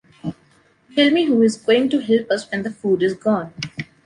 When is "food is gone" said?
2.71-3.53